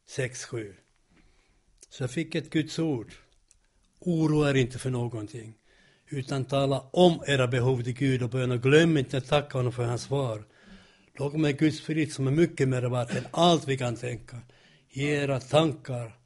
6, 0.07 0.45
7. 0.45 0.75
Så 1.88 2.02
jag 2.02 2.11
fick 2.11 2.35
ett 2.35 2.50
Guds 2.50 2.79
ord. 2.79 3.12
Oroa 4.05 4.51
er 4.51 4.55
inte 4.55 4.79
för 4.79 4.91
någonting, 4.91 5.55
utan 6.11 6.45
tala 6.45 6.81
om 6.81 7.23
era 7.27 7.47
behov 7.47 7.83
till 7.83 7.93
Gud 7.93 8.23
och 8.23 8.31
bön 8.31 8.51
och 8.51 8.63
glöm 8.63 8.97
inte 8.97 9.17
att 9.19 9.29
tacka 9.29 9.59
honom 9.59 9.73
för 9.73 9.85
hans 9.85 10.03
svar. 10.03 10.45
Då 11.19 11.31
kommer 11.31 11.53
Guds 11.53 11.81
frid 11.81 12.13
som 12.13 12.27
är 12.27 12.31
mycket 12.31 12.69
mer 12.69 12.83
värt 12.83 13.15
än 13.15 13.27
allt 13.31 13.69
vi 13.69 13.79
kan 13.79 13.97
tänka. 13.97 14.37
Ge 14.91 15.11
era 15.11 15.41
tankar, 15.41 16.17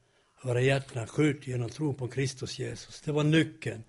våra 0.42 0.60
hjärtan 0.60 1.06
skjut 1.06 1.46
genom 1.46 1.70
tro 1.70 1.94
på 1.94 2.08
Kristus 2.08 2.58
Jesus. 2.58 3.00
Det 3.00 3.12
var 3.12 3.24
nyckeln. 3.24 3.82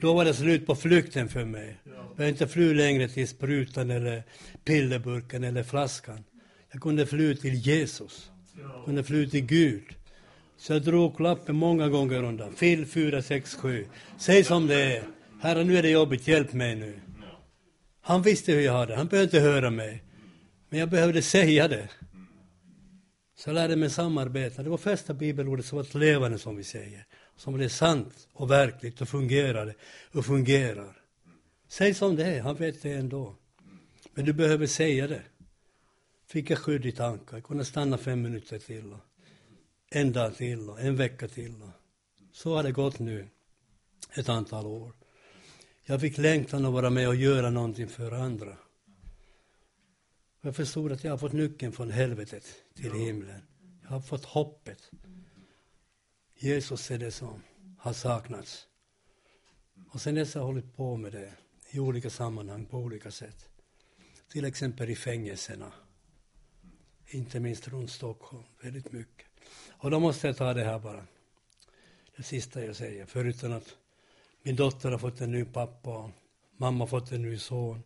Då 0.00 0.14
var 0.14 0.24
det 0.24 0.34
slut 0.34 0.66
på 0.66 0.74
flykten 0.74 1.28
för 1.28 1.44
mig. 1.44 1.76
Jag 1.84 2.16
behövde 2.16 2.28
inte 2.28 2.48
fly 2.48 2.74
längre 2.74 3.08
till 3.08 3.28
sprutan 3.28 3.90
eller 3.90 4.22
pillerburken 4.64 5.44
eller 5.44 5.62
flaskan. 5.62 6.24
Jag 6.72 6.82
kunde 6.82 7.06
fly 7.06 7.36
till 7.36 7.54
Jesus. 7.54 8.30
Jag 8.58 8.84
kunde 8.84 9.04
fly 9.04 9.28
till 9.30 9.46
Gud. 9.46 9.84
Så 10.62 10.72
jag 10.72 10.82
drog 10.82 11.20
lappen 11.20 11.56
många 11.56 11.88
gånger 11.88 12.22
undan. 12.22 12.52
Fil 12.52 12.86
4, 12.86 13.22
6, 13.22 13.54
7. 13.54 13.86
Säg 14.18 14.44
som 14.44 14.66
det 14.66 14.96
är. 14.96 15.04
Herre, 15.40 15.64
nu 15.64 15.76
är 15.76 15.82
det 15.82 15.90
jobbigt. 15.90 16.28
Hjälp 16.28 16.52
mig 16.52 16.76
nu. 16.76 17.00
Han 18.00 18.22
visste 18.22 18.52
hur 18.52 18.60
jag 18.60 18.72
hade. 18.72 18.96
Han 18.96 19.06
behövde 19.06 19.36
inte 19.36 19.48
höra 19.48 19.70
mig. 19.70 20.02
Men 20.68 20.80
jag 20.80 20.90
behövde 20.90 21.22
säga 21.22 21.68
det. 21.68 21.88
Så 23.38 23.48
jag 23.48 23.54
lärde 23.54 23.76
mig 23.76 23.90
samarbeta. 23.90 24.62
Det 24.62 24.70
var 24.70 24.76
första 24.76 25.14
bibelordet 25.14 25.66
som 25.66 25.76
var 25.76 25.84
ett 25.84 25.94
levande, 25.94 26.38
som 26.38 26.56
vi 26.56 26.64
säger. 26.64 27.06
Som 27.36 27.54
blev 27.54 27.68
sant 27.68 28.28
och 28.32 28.50
verkligt 28.50 29.00
och 29.00 29.08
fungerade 29.08 29.74
och 30.12 30.26
fungerar. 30.26 30.96
Säg 31.68 31.94
som 31.94 32.16
det 32.16 32.24
är, 32.24 32.40
han 32.42 32.54
vet 32.54 32.82
det 32.82 32.92
ändå. 32.92 33.36
Men 34.14 34.24
du 34.24 34.32
behöver 34.32 34.66
säga 34.66 35.06
det. 35.06 35.22
Fick 36.28 36.50
jag 36.50 36.58
skydd 36.58 36.86
i 36.86 36.92
tankar, 36.92 37.36
jag 37.36 37.44
kunde 37.44 37.64
stanna 37.64 37.98
fem 37.98 38.22
minuter 38.22 38.58
till. 38.58 38.92
Och 38.92 39.11
en 39.96 40.12
dag 40.12 40.36
till 40.36 40.70
och 40.70 40.80
en 40.80 40.96
vecka 40.96 41.28
till. 41.28 41.62
Och 41.62 41.70
så 42.32 42.56
har 42.56 42.62
det 42.62 42.72
gått 42.72 42.98
nu 42.98 43.28
ett 44.14 44.28
antal 44.28 44.66
år. 44.66 44.92
Jag 45.84 46.00
fick 46.00 46.18
längtan 46.18 46.64
att 46.64 46.72
vara 46.72 46.90
med 46.90 47.08
och 47.08 47.16
göra 47.16 47.50
någonting 47.50 47.88
för 47.88 48.12
andra. 48.12 48.56
Jag 50.40 50.56
förstod 50.56 50.92
att 50.92 51.04
jag 51.04 51.10
har 51.10 51.18
fått 51.18 51.32
nyckeln 51.32 51.72
från 51.72 51.90
helvetet 51.90 52.44
till 52.74 52.92
himlen. 52.92 53.40
Jag 53.82 53.88
har 53.88 54.00
fått 54.00 54.24
hoppet. 54.24 54.90
Jesus 56.38 56.90
är 56.90 56.98
det 56.98 57.10
som 57.10 57.42
har 57.78 57.92
saknats. 57.92 58.66
Och 59.90 60.00
sen 60.00 60.14
dess 60.14 60.34
har 60.34 60.40
jag 60.40 60.46
hållit 60.46 60.76
på 60.76 60.96
med 60.96 61.12
det 61.12 61.32
i 61.70 61.78
olika 61.78 62.10
sammanhang 62.10 62.66
på 62.66 62.78
olika 62.78 63.10
sätt. 63.10 63.48
Till 64.28 64.44
exempel 64.44 64.90
i 64.90 64.96
fängelserna. 64.96 65.72
Inte 67.06 67.40
minst 67.40 67.68
runt 67.68 67.90
Stockholm, 67.90 68.44
väldigt 68.62 68.92
mycket. 68.92 69.31
Och 69.70 69.90
då 69.90 70.00
måste 70.00 70.26
jag 70.26 70.36
ta 70.36 70.54
det 70.54 70.64
här 70.64 70.78
bara. 70.78 71.06
Det 72.16 72.22
sista 72.22 72.64
jag 72.64 72.76
säger, 72.76 73.06
förutom 73.06 73.52
att 73.52 73.76
min 74.42 74.56
dotter 74.56 74.90
har 74.90 74.98
fått 74.98 75.20
en 75.20 75.32
ny 75.32 75.44
pappa 75.44 75.98
och 75.98 76.10
mamma 76.56 76.78
har 76.78 76.86
fått 76.86 77.12
en 77.12 77.22
ny 77.22 77.38
son. 77.38 77.82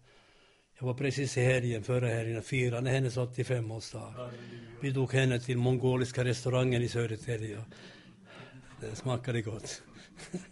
Jag 0.78 0.86
var 0.86 0.94
precis 0.94 1.36
i 1.36 1.40
helgen, 1.40 1.82
förra 1.82 2.08
helgen, 2.08 2.38
och 2.38 2.44
firade 2.44 2.90
hennes 2.90 3.16
85-årsdag. 3.16 4.30
Vi 4.80 4.94
tog 4.94 5.12
henne 5.12 5.40
till 5.40 5.58
mongoliska 5.58 6.24
restaurangen 6.24 6.82
i 6.82 6.88
Södertälje. 6.88 7.64
Det 8.80 8.96
smakade 8.96 9.42
gott. 9.42 9.82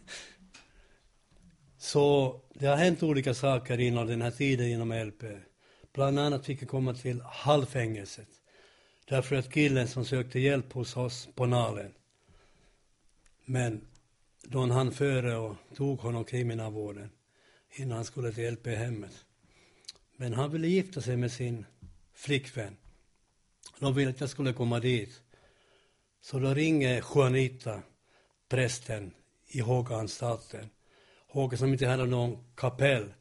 Så 1.78 2.40
det 2.54 2.66
har 2.66 2.76
hänt 2.76 3.02
olika 3.02 3.34
saker 3.34 3.80
inom 3.80 4.06
den 4.06 4.22
här 4.22 4.30
tiden 4.30 4.66
inom 4.66 4.92
LP. 4.92 5.22
Bland 5.94 6.18
annat 6.18 6.46
fick 6.46 6.62
jag 6.62 6.68
komma 6.68 6.94
till 6.94 7.20
Hallfängelset. 7.20 8.28
Därför 9.04 9.36
att 9.36 9.52
killen 9.52 9.88
som 9.88 10.04
sökte 10.04 10.40
hjälp 10.40 10.72
hos 10.72 10.96
oss 10.96 11.28
på 11.34 11.46
Nalen. 11.46 11.94
Men 13.44 13.86
då 14.42 14.66
han 14.66 14.92
före 14.92 15.36
och 15.36 15.56
tog 15.74 16.00
honom 16.00 16.24
kriminalvården 16.24 17.10
innan 17.70 17.96
han 17.96 18.04
skulle 18.04 18.32
till 18.32 18.52
LP-hemmet. 18.52 19.24
Men 20.16 20.32
han 20.32 20.50
ville 20.50 20.68
gifta 20.68 21.00
sig 21.00 21.16
med 21.16 21.32
sin 21.32 21.66
flickvän. 22.14 22.76
De 23.78 23.94
ville 23.94 24.10
att 24.10 24.20
jag 24.20 24.30
skulle 24.30 24.52
komma 24.52 24.80
dit. 24.80 25.22
Så 26.20 26.38
då 26.38 26.54
ringer 26.54 27.04
Juanita, 27.14 27.82
prästen 28.48 29.14
i 29.46 29.60
Hågaanstalten. 29.60 30.70
Håga 31.28 31.56
som 31.56 31.72
inte 31.72 31.86
hade 31.86 32.06
någon 32.06 32.44
kapell. 32.54 33.14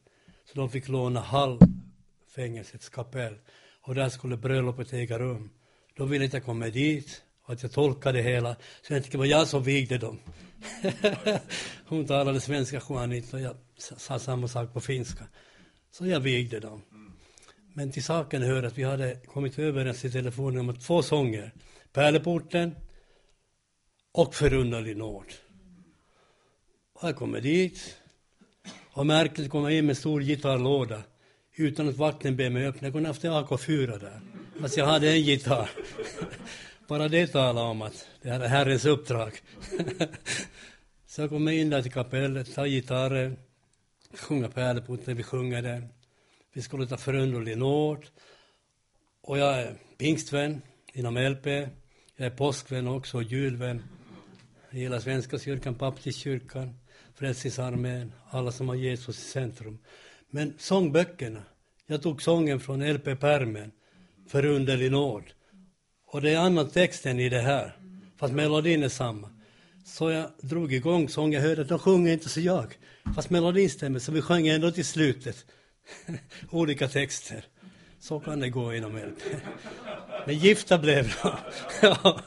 Så 0.45 0.55
de 0.55 0.69
fick 0.69 0.87
låna 0.87 1.19
halvfängelsets 1.19 2.89
kapell. 2.89 3.35
Och 3.81 3.95
där 3.95 4.09
skulle 4.09 4.37
bröllopet 4.37 4.93
äga 4.93 5.19
rum. 5.19 5.49
De 5.97 6.09
ville 6.09 6.25
inte 6.25 6.39
komma 6.39 6.69
dit 6.69 7.23
och 7.43 7.53
att 7.53 7.63
jag 7.63 7.71
tolkade 7.71 8.17
det 8.17 8.23
hela. 8.23 8.55
Så 8.55 8.93
jag 8.93 9.01
tänkte 9.01 9.11
det 9.11 9.17
var 9.17 9.25
jag 9.25 9.47
som 9.47 9.63
vigde 9.63 9.97
dem. 9.97 10.19
Hon 11.85 12.05
talade 12.05 12.41
svenska, 12.41 12.81
Juanita, 12.89 13.37
och 13.37 13.43
jag 13.43 13.55
sa 13.77 14.19
samma 14.19 14.47
sak 14.47 14.73
på 14.73 14.81
finska. 14.81 15.23
Så 15.91 16.07
jag 16.07 16.19
vigde 16.19 16.59
dem. 16.59 16.81
Men 17.73 17.91
till 17.91 18.03
saken 18.03 18.41
hör 18.41 18.63
att 18.63 18.77
vi 18.77 18.83
hade 18.83 19.15
kommit 19.15 19.59
överens 19.59 20.05
i 20.05 20.11
telefonen 20.11 20.69
om 20.69 20.75
två 20.75 21.01
sånger. 21.01 21.51
Pärleporten 21.93 22.75
och 24.11 24.35
Förunderlig 24.35 24.97
nåd. 24.97 25.25
Och 26.93 27.07
jag 27.09 27.15
kommer 27.15 27.41
dit. 27.41 27.97
Och 28.91 29.05
märkligt 29.05 29.49
kommer 29.51 29.69
jag 29.69 29.77
in 29.77 29.85
med 29.85 29.97
stor 29.97 30.21
gitarrlåda 30.21 31.03
utan 31.55 31.89
att 31.89 31.97
vakten 31.97 32.35
ber 32.35 32.49
mig 32.49 32.67
öppna. 32.67 32.87
Jag 32.87 32.93
kunde 32.93 33.09
haft 33.09 33.23
en 33.23 33.31
AK4 33.31 33.99
där. 33.99 34.21
Fast 34.61 34.77
jag 34.77 34.85
hade 34.85 35.09
en 35.11 35.21
gitarr. 35.21 35.69
Bara 36.87 37.07
det 37.07 37.27
talar 37.27 37.63
om 37.63 37.81
att 37.81 38.07
det 38.21 38.29
här 38.29 38.39
är 38.39 38.47
Herrens 38.47 38.85
uppdrag. 38.85 39.41
Så 41.07 41.21
jag 41.21 41.29
kommer 41.29 41.51
in 41.51 41.69
där 41.69 41.81
till 41.81 41.91
kapellet, 41.91 42.55
tar 42.55 42.65
gitarren, 42.65 43.37
sjunger 44.13 44.47
pärleporten, 44.47 45.17
vi 45.17 45.23
sjunger 45.23 45.61
den. 45.61 45.87
Vi 46.53 46.61
skulle 46.61 46.87
ta 46.87 46.97
förunderlig 46.97 47.57
nåd. 47.57 48.05
Och 49.21 49.37
jag 49.37 49.59
är 49.59 49.75
pingstvän 49.97 50.61
inom 50.93 51.17
LP. 51.17 51.45
Jag 52.15 52.25
är 52.25 52.29
påskvän 52.29 52.87
också 52.87 53.17
och 53.17 53.23
julvän. 53.23 53.83
Jag 54.69 54.79
gillar 54.79 54.99
Svenska 54.99 55.39
kyrkan, 55.39 55.77
Baptistkyrkan, 55.77 56.79
Frälsningsarmén, 57.15 58.13
alla 58.29 58.51
som 58.51 58.69
har 58.69 58.75
Jesus 58.75 59.19
i 59.19 59.29
centrum. 59.29 59.79
Men 60.29 60.53
sångböckerna, 60.57 61.43
jag 61.85 62.01
tog 62.01 62.21
sången 62.21 62.59
från 62.59 62.93
LP-pärmen, 62.93 63.71
Förunderlig 64.27 64.91
nåd. 64.91 65.23
Och 66.07 66.21
det 66.21 66.31
är 66.31 66.37
annan 66.37 66.69
text 66.69 67.05
än 67.05 67.19
i 67.19 67.29
det 67.29 67.41
här, 67.41 67.77
fast 68.17 68.33
melodin 68.33 68.83
är 68.83 68.89
samma. 68.89 69.29
Så 69.85 70.11
jag 70.11 70.29
drog 70.41 70.73
igång 70.73 71.09
sången, 71.09 71.33
jag 71.33 71.49
hörde 71.49 71.61
att 71.61 71.69
de 71.69 71.79
sjunger 71.79 72.13
inte 72.13 72.29
så 72.29 72.39
jag. 72.39 72.77
Fast 73.15 73.29
melodin 73.29 73.69
stämmer, 73.69 73.99
så 73.99 74.11
vi 74.11 74.21
sjöng 74.21 74.47
ändå 74.47 74.71
till 74.71 74.85
slutet. 74.85 75.45
Olika 76.49 76.87
texter. 76.87 77.45
Så 77.99 78.19
kan 78.19 78.39
det 78.39 78.49
gå 78.49 78.73
inom 78.73 78.97
LP. 78.97 79.21
Men 80.25 80.37
gifta 80.37 80.77
blev 80.77 81.13
de. 81.23 81.37
ja. 81.81 82.19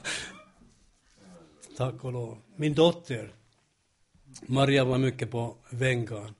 Tack 1.76 2.04
och 2.04 2.12
lov. 2.12 2.38
Min 2.56 2.74
dotter, 2.74 3.32
Maria 4.46 4.84
var 4.84 4.98
mycket 4.98 5.30
på 5.30 5.56
Vengan. 5.70 6.34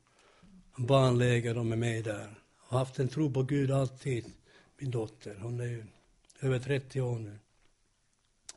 Barnläger, 0.77 1.55
de 1.55 1.73
är 1.73 1.77
med 1.77 2.05
där. 2.05 2.39
Har 2.69 2.79
haft 2.79 2.99
en 2.99 3.09
tro 3.09 3.33
på 3.33 3.43
Gud 3.43 3.71
alltid, 3.71 4.25
min 4.78 4.90
dotter. 4.90 5.35
Hon 5.35 5.61
är 5.61 5.64
ju 5.64 5.85
över 6.40 6.59
30 6.59 7.00
år 7.00 7.18
nu. 7.18 7.38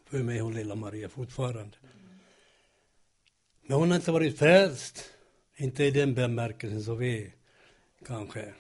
För 0.06 0.24
mig 0.24 0.38
är 0.38 0.42
hon 0.42 0.54
lilla 0.54 0.76
Maria 0.76 1.10
fortfarande. 1.10 1.78
Men 3.62 3.78
hon 3.78 3.90
har 3.90 3.96
inte 3.96 4.12
varit 4.12 4.40
frälst. 4.40 5.14
Inte 5.56 5.84
i 5.84 5.92
den 5.92 6.14
bemärkelsen 6.14 6.84
som 6.84 6.98
vi 6.98 7.34
kanske 8.06 8.54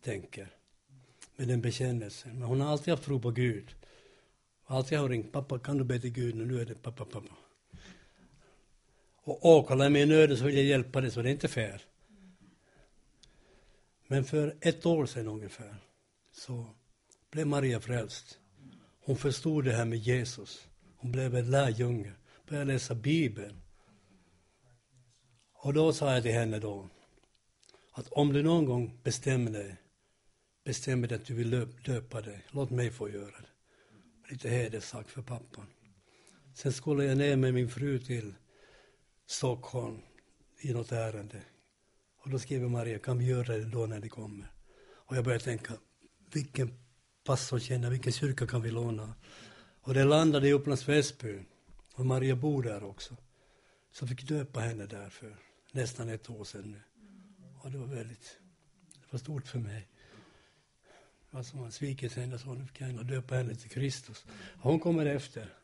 tänker. 0.00 0.48
Med 1.36 1.48
den 1.48 1.60
bekännelsen. 1.60 2.38
Men 2.38 2.42
hon 2.42 2.60
har 2.60 2.72
alltid 2.72 2.92
haft 2.92 3.04
tro 3.04 3.20
på 3.20 3.30
Gud. 3.30 3.74
Alltid 4.66 4.98
har 4.98 5.08
ringt, 5.08 5.32
pappa 5.32 5.58
kan 5.58 5.78
du 5.78 5.84
be 5.84 6.00
till 6.00 6.10
Gud 6.12 6.34
nu? 6.34 6.44
Nu 6.44 6.60
är 6.60 6.64
det 6.64 6.82
pappa, 6.82 7.04
pappa. 7.04 7.34
Och 9.16 9.44
åkallar 9.44 9.90
mig 9.90 10.02
i 10.02 10.06
nöden 10.06 10.36
så 10.36 10.44
vill 10.44 10.56
jag 10.56 10.64
hjälpa 10.64 11.00
dig, 11.00 11.10
så 11.10 11.22
det 11.22 11.28
är 11.28 11.32
inte 11.32 11.48
fel. 11.48 11.80
Men 14.06 14.24
för 14.24 14.56
ett 14.60 14.86
år 14.86 15.06
sedan 15.06 15.28
ungefär 15.28 15.76
så 16.34 16.74
blev 17.30 17.46
Maria 17.46 17.80
frälst. 17.80 18.38
Hon 19.00 19.16
förstod 19.16 19.64
det 19.64 19.72
här 19.72 19.84
med 19.84 19.98
Jesus. 19.98 20.68
Hon 20.96 21.12
blev 21.12 21.34
en 21.34 21.50
lärjunge, 21.50 22.12
började 22.48 22.72
läsa 22.72 22.94
Bibeln. 22.94 23.60
Och 25.52 25.74
då 25.74 25.92
sa 25.92 26.14
jag 26.14 26.22
till 26.22 26.32
henne 26.32 26.58
då, 26.58 26.88
att 27.92 28.08
om 28.08 28.32
du 28.32 28.42
någon 28.42 28.64
gång 28.64 29.00
bestämmer 29.02 29.50
dig, 29.50 29.76
bestämmer 30.64 31.08
dig 31.08 31.18
att 31.18 31.26
du 31.26 31.34
vill 31.34 31.68
döpa 31.84 32.20
dig, 32.20 32.46
låt 32.50 32.70
mig 32.70 32.90
få 32.90 33.10
göra 33.10 33.40
det. 33.40 33.48
Lite 34.30 34.48
hederssak 34.48 35.08
för 35.08 35.22
pappan. 35.22 35.66
Sen 36.54 36.72
skulle 36.72 37.04
jag 37.04 37.18
ner 37.18 37.36
med 37.36 37.54
min 37.54 37.68
fru 37.68 37.98
till 37.98 38.34
Stockholm 39.26 40.00
i 40.60 40.72
något 40.72 40.92
ärende. 40.92 41.42
Och 42.22 42.30
då 42.30 42.38
skriver 42.38 42.68
Maria, 42.68 42.98
kan 42.98 43.18
vi 43.18 43.24
göra 43.24 43.56
det 43.56 43.64
då 43.64 43.86
när 43.86 44.00
det 44.00 44.08
kommer? 44.08 44.52
Och 44.92 45.16
jag 45.16 45.24
började 45.24 45.44
tänka, 45.44 45.74
vilken 46.36 46.78
pastor 47.24 47.58
känner, 47.58 47.90
vilken 47.90 48.12
kyrka 48.12 48.46
kan 48.46 48.62
vi 48.62 48.70
låna? 48.70 49.14
Och 49.80 49.94
det 49.94 50.04
landade 50.04 50.48
i 50.48 50.52
Upplands 50.52 50.88
Väsby. 50.88 51.38
Och 51.94 52.06
Maria 52.06 52.36
bor 52.36 52.62
där 52.62 52.84
också. 52.84 53.16
Så 53.92 54.06
fick 54.06 54.28
döpa 54.28 54.60
henne 54.60 54.86
där 54.86 55.10
för 55.10 55.36
nästan 55.72 56.08
ett 56.08 56.30
år 56.30 56.44
sedan 56.44 56.70
nu. 56.70 56.80
Och 57.60 57.70
det 57.70 57.78
var 57.78 57.86
väldigt, 57.86 58.38
det 58.94 59.06
var 59.12 59.18
stort 59.18 59.46
för 59.46 59.58
mig. 59.58 59.88
Alltså 61.30 61.56
man 61.56 61.72
svikit 61.72 62.12
henne 62.12 62.38
så 62.38 62.54
nu 62.54 62.66
fick 62.66 62.80
jag 62.80 63.06
döpa 63.06 63.34
henne 63.34 63.54
till 63.54 63.70
Kristus. 63.70 64.24
Och 64.30 64.70
hon 64.70 64.80
kommer 64.80 65.06
efter. 65.06 65.54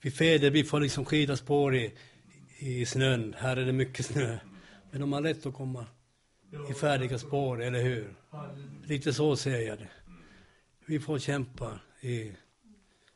Vi 0.00 0.10
fäder, 0.10 0.50
vi 0.50 0.64
får 0.64 0.80
liksom 0.80 1.04
skidspår 1.04 1.76
i, 1.76 1.94
i 2.58 2.86
snön. 2.86 3.34
Här 3.38 3.56
är 3.56 3.66
det 3.66 3.72
mycket 3.72 4.06
snö. 4.06 4.38
Men 4.90 5.00
de 5.00 5.12
har 5.12 5.20
lätt 5.20 5.46
att 5.46 5.54
komma 5.54 5.86
i 6.70 6.74
färdiga 6.74 7.18
spår, 7.18 7.62
eller 7.62 7.82
hur? 7.82 8.14
Lite 8.84 9.12
så 9.12 9.36
ser 9.36 9.60
jag 9.60 9.78
det. 9.78 9.90
Vi 10.86 11.00
får 11.00 11.18
kämpa 11.18 11.80
i 12.00 12.32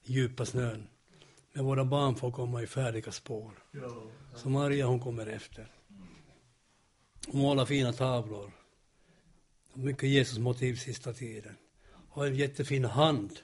djupa 0.04 0.46
snön. 0.46 0.88
Men 1.52 1.64
våra 1.64 1.84
barn 1.84 2.16
får 2.16 2.32
komma 2.32 2.62
i 2.62 2.66
färdiga 2.66 3.12
spår. 3.12 3.52
Så 4.34 4.48
Maria 4.48 4.86
hon 4.86 5.00
kommer 5.00 5.26
efter. 5.26 5.68
Hon 7.26 7.40
målar 7.40 7.66
fina 7.66 7.92
tavlor. 7.92 8.52
Mycket 9.74 10.08
Jesusmotiv 10.08 10.74
sista 10.74 11.12
tiden. 11.12 11.56
Och 12.08 12.26
en 12.26 12.36
jättefin 12.36 12.84
hand. 12.84 13.38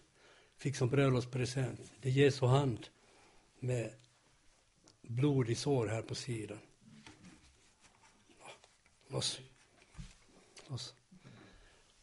Fick 0.59 0.77
som 0.77 0.89
bröllopspresent. 0.89 1.93
Det 2.01 2.09
är 2.09 2.13
Jesu 2.13 2.47
hand 2.47 2.87
med 3.61 3.93
blodig 5.03 5.59
sår 5.59 5.87
här 5.87 6.03
på 6.03 6.15
sidan. 6.15 6.59
Loss. 9.09 9.41
Loss. 10.73 10.95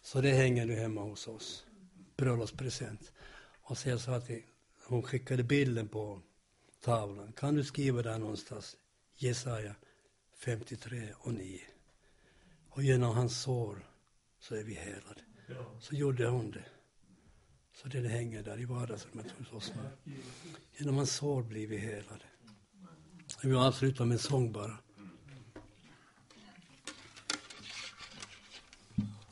Så 0.01 0.21
det 0.21 0.31
hänger 0.31 0.65
nu 0.65 0.75
hemma 0.75 1.01
hos 1.01 1.27
oss. 1.27 1.65
Bröllopspresent. 2.17 3.11
Och 3.61 3.77
så 3.77 3.89
jag 3.89 3.99
sa 3.99 4.21
till 4.21 4.43
hon 4.87 5.03
skickade 5.03 5.43
bilden 5.43 5.87
på 5.87 6.21
tavlan. 6.81 7.33
Kan 7.33 7.55
du 7.55 7.63
skriva 7.63 8.01
där 8.01 8.19
någonstans? 8.19 8.77
Jesaja 9.15 9.75
53 10.37 11.13
och 11.17 11.33
9. 11.33 11.61
Och 12.69 12.83
genom 12.83 13.15
hans 13.15 13.41
sår 13.41 13.89
så 14.39 14.55
är 14.55 14.63
vi 14.63 14.73
helade. 14.73 15.21
Så 15.79 15.95
gjorde 15.95 16.27
hon 16.27 16.51
det. 16.51 16.65
Så 17.73 17.87
det, 17.87 18.01
det 18.01 18.09
hänger 18.09 18.43
där 18.43 18.59
i 18.59 18.65
vardagsrummet 18.65 19.31
hos 19.31 19.51
oss. 19.51 19.73
Genom 20.77 20.95
hans 20.95 21.15
sår 21.15 21.43
blir 21.43 21.67
vi 21.67 21.77
helade. 21.77 22.25
Vi 23.43 23.55
avslutar 23.55 24.05
med 24.05 24.15
en 24.15 24.19
sång 24.19 24.51
bara. 24.51 24.77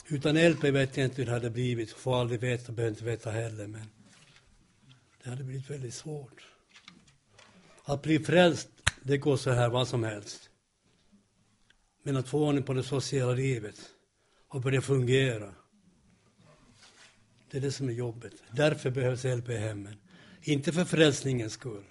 Utan 0.10 0.38
LP 0.52 0.64
vet 0.64 0.98
jag 0.98 1.06
inte 1.06 1.22
hur 1.22 1.26
det 1.26 1.32
hade 1.32 1.50
blivit, 1.50 1.92
får 1.92 2.22
aldrig 2.22 2.40
veta, 2.40 2.72
behöver 2.72 2.92
inte 2.92 3.06
veta 3.06 3.32
heller, 3.32 3.68
men 3.68 3.86
det 5.24 5.30
hade 5.30 5.44
blivit 5.44 5.70
väldigt 5.70 5.94
svårt. 5.94 6.48
Att 7.84 8.02
bli 8.02 8.20
frälst, 8.20 8.70
det 9.04 9.18
går 9.18 9.38
så 9.38 9.52
här 9.52 9.70
vad 9.70 9.88
som 9.88 10.04
helst. 10.04 10.50
Men 12.04 12.18
att 12.18 12.28
få 12.28 12.48
ordning 12.48 12.64
på 12.64 12.74
det 12.74 12.84
sociala 12.84 13.34
livet 13.34 13.80
och 14.48 14.62
börja 14.62 14.82
fungera, 14.82 15.54
det 17.52 17.58
är 17.58 17.62
det 17.62 17.72
som 17.72 17.90
är 17.90 17.94
jobbet. 17.94 18.34
Därför 18.52 18.90
behövs 18.90 19.24
LP 19.24 19.50
i 19.50 19.58
hemmen. 19.58 19.96
Inte 20.42 20.72
för 20.72 20.86
frälsningens 20.86 21.54
skull, 21.54 21.84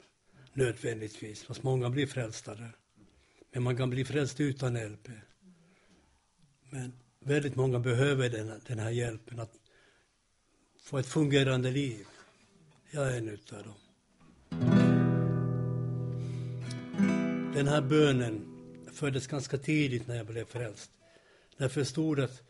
nödvändigtvis, 0.53 1.43
fast 1.43 1.63
många 1.63 1.91
blir 1.91 2.07
frälsta 2.07 2.55
där. 2.55 2.77
Men 3.53 3.63
man 3.63 3.77
kan 3.77 3.91
bli 3.91 4.05
frälst 4.05 4.41
utan 4.41 4.77
LP. 4.77 5.09
Men 6.71 6.93
väldigt 7.27 7.57
många 7.57 7.79
behöver 7.79 8.31
den, 8.31 8.61
den 8.67 8.79
här 8.79 8.91
hjälpen 8.91 9.41
att 9.41 9.53
få 10.81 10.99
ett 10.99 11.07
fungerande 11.07 11.71
liv. 11.71 12.07
Jag 12.91 13.13
är 13.13 13.19
en 13.19 13.29
utav 13.29 13.63
dem. 13.63 13.75
Den 17.55 17.69
här 17.69 17.81
bönen 17.81 18.45
föddes 18.93 19.27
ganska 19.27 19.59
tidigt 19.59 20.07
när 20.07 20.17
jag 20.17 20.27
blev 20.27 20.45
frälst. 20.45 20.91
När 21.57 21.65
jag 21.65 21.73
förstod 21.73 22.21
att 22.21 22.43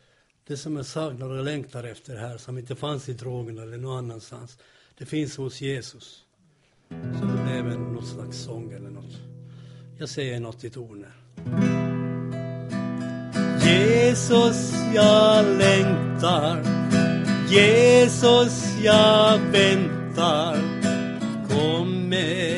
det 0.46 0.56
som 0.56 0.76
jag 0.76 0.86
saknar 0.86 1.30
och 1.30 1.44
längtar 1.44 1.84
efter 1.84 2.16
här, 2.16 2.38
som 2.38 2.58
inte 2.58 2.76
fanns 2.76 3.08
i 3.08 3.12
drogerna 3.12 3.62
eller 3.62 3.76
någon 3.78 3.98
annanstans, 3.98 4.58
det 4.98 5.06
finns 5.06 5.36
hos 5.36 5.60
Jesus. 5.60 6.24
Så 6.88 7.26
det 7.26 7.42
blev 7.44 7.72
en, 7.72 7.92
något 7.92 8.08
slags 8.08 8.38
sång 8.38 8.72
eller 8.72 8.90
något. 8.90 9.16
Jag 9.98 10.08
säger 10.08 10.40
något 10.40 10.64
i 10.64 10.70
toner. 10.70 11.12
Jesus, 13.66 14.74
jag 14.94 15.44
längtar. 15.44 16.62
Jesus, 17.48 18.64
jag 18.82 19.38
väntar. 19.38 20.56
Kom 21.48 22.08
med 22.08 22.55